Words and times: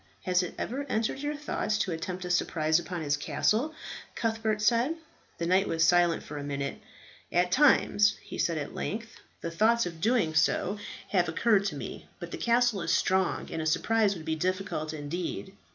"Has 0.23 0.41
it 0.41 0.57
never 0.57 0.83
entered 0.85 1.19
your 1.19 1.35
thoughts 1.35 1.77
to 1.77 1.91
attempt 1.91 2.25
a 2.25 2.31
surprise 2.31 2.79
upon 2.79 3.03
his 3.03 3.15
castle?" 3.15 3.75
Cuthbert 4.15 4.59
said. 4.59 4.95
The 5.37 5.45
knight 5.45 5.67
was 5.67 5.83
silent 5.83 6.23
for 6.23 6.39
a 6.39 6.43
minute. 6.43 6.81
"At 7.31 7.51
times," 7.51 8.17
he 8.23 8.39
said 8.39 8.57
at 8.57 8.73
length, 8.73 9.17
"thoughts 9.45 9.85
of 9.85 9.93
so 9.93 9.99
doing 9.99 10.35
have 11.09 11.29
occurred 11.29 11.65
to 11.65 11.75
me; 11.75 12.07
but 12.19 12.31
the 12.31 12.39
castle 12.39 12.81
is 12.81 12.91
strong, 12.91 13.49
and 13.51 13.61
a 13.61 13.67
surprise 13.67 14.15
would 14.15 14.25
be 14.25 14.33
difficult 14.35 14.91
indeed." 14.91 15.53